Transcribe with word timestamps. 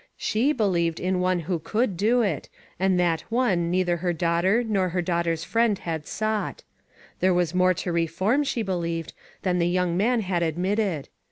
She 0.17 0.51
believed 0.51 0.99
in 0.99 1.19
One 1.19 1.41
who 1.41 1.59
could 1.59 1.95
do 1.95 2.23
it, 2.23 2.49
and 2.79 2.99
that 2.99 3.21
One 3.29 3.69
neither 3.69 3.97
her 3.97 4.13
daughter, 4.13 4.63
nor 4.63 4.89
her 4.89 5.01
daughter's 5.03 5.43
friend 5.43 5.77
had 5.77 6.07
sought. 6.07 6.63
There 7.19 7.35
was 7.35 7.53
more 7.53 7.75
to 7.75 7.91
reform, 7.91 8.43
she 8.43 8.63
believed, 8.63 9.13
than 9.43 9.59
the 9.59 9.67
young 9.67 9.95
man 9.95 10.21
had 10.21 10.41
admitted. 10.41 11.07